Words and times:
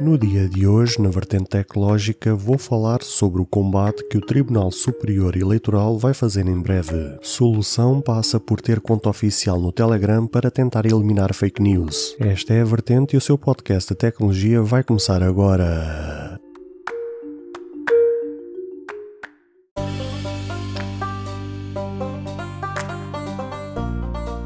No 0.00 0.16
dia 0.16 0.48
de 0.48 0.64
hoje, 0.64 1.00
na 1.02 1.08
vertente 1.08 1.46
tecnológica, 1.46 2.32
vou 2.32 2.56
falar 2.56 3.02
sobre 3.02 3.42
o 3.42 3.46
combate 3.46 4.06
que 4.08 4.16
o 4.16 4.20
Tribunal 4.20 4.70
Superior 4.70 5.36
Eleitoral 5.36 5.98
vai 5.98 6.14
fazer 6.14 6.46
em 6.46 6.60
breve. 6.60 7.18
Solução 7.20 8.00
passa 8.00 8.38
por 8.38 8.60
ter 8.60 8.80
conta 8.80 9.08
oficial 9.08 9.60
no 9.60 9.72
Telegram 9.72 10.24
para 10.24 10.52
tentar 10.52 10.86
eliminar 10.86 11.34
fake 11.34 11.60
news. 11.60 12.14
Esta 12.20 12.54
é 12.54 12.60
a 12.60 12.64
vertente 12.64 13.14
e 13.14 13.18
o 13.18 13.20
seu 13.20 13.36
podcast 13.36 13.92
de 13.92 13.98
tecnologia 13.98 14.62
vai 14.62 14.84
começar 14.84 15.20
agora. 15.20 16.27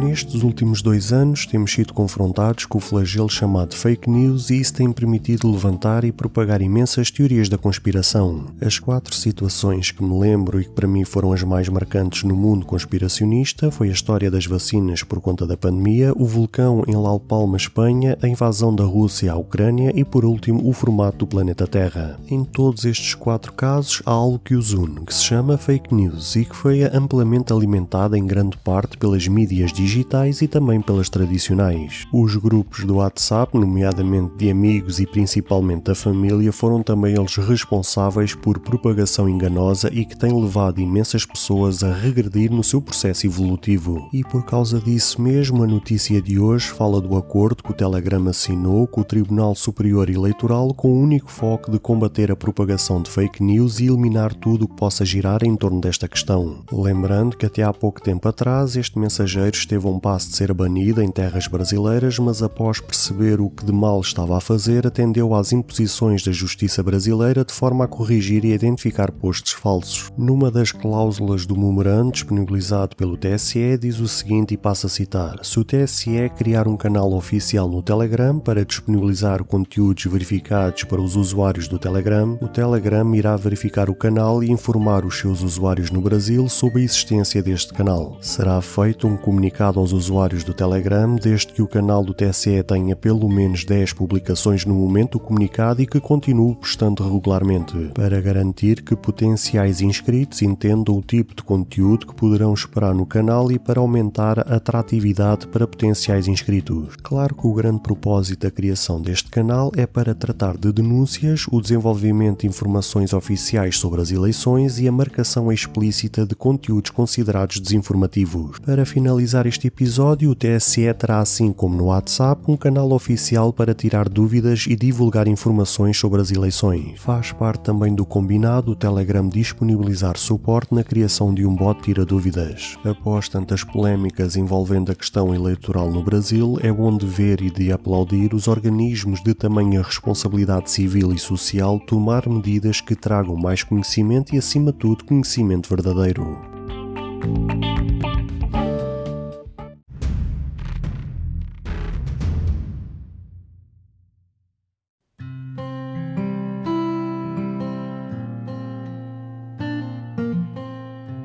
Nestes 0.00 0.42
últimos 0.42 0.82
dois 0.82 1.12
anos 1.12 1.46
temos 1.46 1.72
sido 1.72 1.94
confrontados 1.94 2.66
com 2.66 2.78
o 2.78 2.80
flagelo 2.80 3.28
chamado 3.28 3.74
fake 3.74 4.10
news 4.10 4.50
e 4.50 4.60
isso 4.60 4.74
tem 4.74 4.92
permitido 4.92 5.50
levantar 5.50 6.04
e 6.04 6.10
propagar 6.10 6.60
imensas 6.60 7.10
teorias 7.10 7.48
da 7.48 7.56
conspiração. 7.56 8.46
As 8.60 8.78
quatro 8.78 9.14
situações 9.14 9.92
que 9.92 10.02
me 10.02 10.18
lembro 10.18 10.60
e 10.60 10.64
que 10.64 10.70
para 10.70 10.88
mim 10.88 11.04
foram 11.04 11.32
as 11.32 11.42
mais 11.42 11.68
marcantes 11.68 12.24
no 12.24 12.34
mundo 12.34 12.66
conspiracionista 12.66 13.70
foi 13.70 13.88
a 13.88 13.92
história 13.92 14.30
das 14.30 14.46
vacinas 14.46 15.02
por 15.02 15.20
conta 15.20 15.46
da 15.46 15.56
pandemia, 15.56 16.12
o 16.16 16.26
vulcão 16.26 16.82
em 16.86 16.96
La 16.96 17.18
Palma, 17.18 17.56
Espanha, 17.56 18.18
a 18.20 18.28
invasão 18.28 18.74
da 18.74 18.84
Rússia 18.84 19.32
à 19.32 19.36
Ucrânia 19.36 19.92
e 19.94 20.04
por 20.04 20.24
último 20.24 20.68
o 20.68 20.72
formato 20.72 21.18
do 21.18 21.26
planeta 21.26 21.66
Terra. 21.66 22.18
Em 22.28 22.44
todos 22.44 22.84
estes 22.84 23.14
quatro 23.14 23.52
casos 23.52 24.02
há 24.04 24.10
algo 24.10 24.38
que 24.38 24.54
os 24.54 24.72
une, 24.72 25.06
que 25.06 25.14
se 25.14 25.22
chama 25.22 25.56
fake 25.56 25.94
news 25.94 26.34
e 26.36 26.44
que 26.44 26.56
foi 26.56 26.82
amplamente 26.84 27.52
alimentada 27.52 28.18
em 28.18 28.26
grande 28.26 28.56
parte 28.58 28.98
pelas 28.98 29.26
mídias 29.28 29.72
digitais 29.72 29.93
digitais 29.94 30.42
e 30.42 30.48
também 30.48 30.80
pelas 30.80 31.08
tradicionais. 31.08 32.04
Os 32.12 32.34
grupos 32.34 32.84
do 32.84 32.96
WhatsApp, 32.96 33.56
nomeadamente 33.56 34.34
de 34.36 34.50
amigos 34.50 34.98
e 34.98 35.06
principalmente 35.06 35.84
da 35.84 35.94
família, 35.94 36.52
foram 36.52 36.82
também 36.82 37.14
eles 37.14 37.36
responsáveis 37.36 38.34
por 38.34 38.58
propagação 38.58 39.28
enganosa 39.28 39.88
e 39.92 40.04
que 40.04 40.16
tem 40.16 40.32
levado 40.32 40.80
imensas 40.80 41.24
pessoas 41.24 41.84
a 41.84 41.92
regredir 41.92 42.50
no 42.50 42.64
seu 42.64 42.82
processo 42.82 43.26
evolutivo. 43.26 44.08
E 44.12 44.24
por 44.24 44.44
causa 44.44 44.80
disso 44.80 45.22
mesmo, 45.22 45.62
a 45.62 45.66
notícia 45.66 46.20
de 46.20 46.40
hoje 46.40 46.66
fala 46.66 47.00
do 47.00 47.16
acordo 47.16 47.62
que 47.62 47.70
o 47.70 47.74
Telegram 47.74 48.26
assinou 48.26 48.88
com 48.88 49.02
o 49.02 49.04
Tribunal 49.04 49.54
Superior 49.54 50.10
Eleitoral 50.10 50.74
com 50.74 50.88
o 50.88 51.00
único 51.00 51.30
foco 51.30 51.70
de 51.70 51.78
combater 51.78 52.32
a 52.32 52.36
propagação 52.36 53.00
de 53.00 53.10
fake 53.10 53.42
news 53.42 53.78
e 53.78 53.86
eliminar 53.86 54.34
tudo 54.34 54.64
o 54.64 54.68
que 54.68 54.76
possa 54.76 55.04
girar 55.04 55.44
em 55.44 55.54
torno 55.54 55.80
desta 55.80 56.08
questão. 56.08 56.64
Lembrando 56.72 57.36
que 57.36 57.46
até 57.46 57.62
há 57.62 57.72
pouco 57.72 58.02
tempo 58.02 58.28
atrás 58.28 58.76
este 58.76 58.98
mensageiro 58.98 59.56
esteve 59.56 59.73
esteve 59.74 59.88
a 59.88 59.90
um 59.90 59.98
passo 59.98 60.30
de 60.30 60.36
ser 60.36 60.52
banida 60.52 61.02
em 61.02 61.10
terras 61.10 61.48
brasileiras, 61.48 62.18
mas 62.18 62.42
após 62.42 62.80
perceber 62.80 63.40
o 63.40 63.50
que 63.50 63.64
de 63.64 63.72
mal 63.72 64.00
estava 64.00 64.36
a 64.36 64.40
fazer, 64.40 64.86
atendeu 64.86 65.34
às 65.34 65.52
imposições 65.52 66.22
da 66.22 66.30
justiça 66.30 66.82
brasileira 66.82 67.44
de 67.44 67.52
forma 67.52 67.84
a 67.84 67.88
corrigir 67.88 68.44
e 68.44 68.52
identificar 68.52 69.10
postos 69.10 69.52
falsos. 69.52 70.12
Numa 70.16 70.50
das 70.50 70.70
cláusulas 70.70 71.44
do 71.44 71.56
memorando 71.56 72.12
disponibilizado 72.12 72.94
pelo 72.94 73.16
TSE, 73.16 73.76
diz 73.78 73.98
o 73.98 74.06
seguinte 74.06 74.54
e 74.54 74.56
passo 74.56 74.86
a 74.86 74.90
citar: 74.90 75.40
Se 75.42 75.58
o 75.58 75.64
TSE 75.64 76.30
criar 76.36 76.68
um 76.68 76.76
canal 76.76 77.12
oficial 77.12 77.68
no 77.68 77.82
Telegram 77.82 78.38
para 78.38 78.64
disponibilizar 78.64 79.42
conteúdos 79.42 80.04
verificados 80.04 80.84
para 80.84 81.00
os 81.00 81.16
usuários 81.16 81.66
do 81.66 81.78
Telegram, 81.78 82.38
o 82.40 82.46
Telegram 82.46 83.14
irá 83.14 83.36
verificar 83.36 83.90
o 83.90 83.94
canal 83.94 84.42
e 84.42 84.50
informar 84.50 85.04
os 85.04 85.18
seus 85.18 85.42
usuários 85.42 85.90
no 85.90 86.00
Brasil 86.00 86.48
sobre 86.48 86.82
a 86.82 86.84
existência 86.84 87.42
deste 87.42 87.72
canal. 87.72 88.16
Será 88.20 88.60
feito 88.60 89.08
um 89.08 89.16
comunicado 89.16 89.63
aos 89.66 89.92
usuários 89.92 90.44
do 90.44 90.52
Telegram 90.52 91.16
desde 91.16 91.52
que 91.52 91.62
o 91.62 91.66
canal 91.66 92.04
do 92.04 92.12
TSE 92.12 92.62
tenha 92.64 92.94
pelo 92.94 93.28
menos 93.28 93.64
10 93.64 93.92
publicações 93.92 94.64
no 94.64 94.74
momento 94.74 95.12
do 95.12 95.20
comunicado 95.20 95.80
e 95.80 95.86
que 95.86 96.00
continue 96.00 96.56
postando 96.56 97.04
regularmente, 97.04 97.90
para 97.94 98.20
garantir 98.20 98.82
que 98.82 98.96
potenciais 98.96 99.80
inscritos 99.80 100.42
entendam 100.42 100.96
o 100.96 101.02
tipo 101.02 101.34
de 101.34 101.42
conteúdo 101.42 102.06
que 102.06 102.14
poderão 102.14 102.52
esperar 102.52 102.94
no 102.94 103.06
canal 103.06 103.52
e 103.52 103.58
para 103.58 103.80
aumentar 103.80 104.40
a 104.40 104.56
atratividade 104.56 105.46
para 105.46 105.66
potenciais 105.66 106.26
inscritos. 106.26 106.96
Claro 107.02 107.34
que 107.34 107.46
o 107.46 107.54
grande 107.54 107.80
propósito 107.80 108.40
da 108.40 108.50
criação 108.50 109.00
deste 109.00 109.30
canal 109.30 109.70
é 109.76 109.86
para 109.86 110.14
tratar 110.14 110.56
de 110.56 110.72
denúncias, 110.72 111.46
o 111.50 111.60
desenvolvimento 111.60 112.40
de 112.40 112.48
informações 112.48 113.12
oficiais 113.12 113.78
sobre 113.78 114.00
as 114.00 114.10
eleições 114.10 114.78
e 114.78 114.88
a 114.88 114.92
marcação 114.92 115.52
explícita 115.52 116.26
de 116.26 116.34
conteúdos 116.34 116.90
considerados 116.90 117.60
desinformativos. 117.60 118.58
Para 118.58 118.84
finalizar 118.84 119.46
este 119.54 119.68
episódio, 119.68 120.30
o 120.30 120.34
TSE 120.34 120.92
terá, 120.94 121.20
assim 121.20 121.52
como 121.52 121.76
no 121.76 121.84
WhatsApp, 121.84 122.42
um 122.48 122.56
canal 122.56 122.90
oficial 122.90 123.52
para 123.52 123.72
tirar 123.72 124.08
dúvidas 124.08 124.66
e 124.68 124.74
divulgar 124.74 125.28
informações 125.28 125.96
sobre 125.96 126.20
as 126.20 126.32
eleições. 126.32 126.98
Faz 126.98 127.30
parte 127.30 127.62
também 127.62 127.94
do 127.94 128.04
combinado 128.04 128.72
o 128.72 128.74
Telegram 128.74 129.28
disponibilizar 129.28 130.18
suporte 130.18 130.74
na 130.74 130.82
criação 130.82 131.32
de 131.32 131.46
um 131.46 131.54
bot 131.54 131.80
tira 131.82 132.04
dúvidas. 132.04 132.76
Após 132.84 133.28
tantas 133.28 133.62
polémicas 133.62 134.34
envolvendo 134.34 134.90
a 134.90 134.94
questão 134.94 135.32
eleitoral 135.32 135.88
no 135.88 136.02
Brasil, 136.02 136.58
é 136.60 136.72
bom 136.72 136.96
de 136.96 137.06
ver 137.06 137.40
e 137.40 137.48
de 137.48 137.70
aplaudir 137.70 138.34
os 138.34 138.48
organismos 138.48 139.22
de 139.22 139.34
tamanha 139.34 139.82
responsabilidade 139.82 140.68
civil 140.68 141.12
e 141.12 141.18
social 141.18 141.78
tomar 141.78 142.28
medidas 142.28 142.80
que 142.80 142.96
tragam 142.96 143.36
mais 143.36 143.62
conhecimento 143.62 144.34
e, 144.34 144.38
acima 144.38 144.72
de 144.72 144.78
tudo, 144.78 145.04
conhecimento 145.04 145.68
verdadeiro. 145.68 146.42